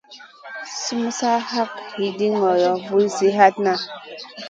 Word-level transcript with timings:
Sumun 0.81 1.11
sa 1.19 1.31
lak 1.55 1.71
wiɗi 1.97 2.27
ŋolo, 2.39 2.71
vulzi 2.85 3.27
hatna. 3.37 3.73